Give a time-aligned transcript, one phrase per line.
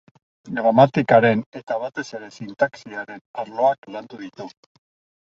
[0.59, 4.49] Gramatikaren eta batez ere sintaxiaren arloak landu ditu.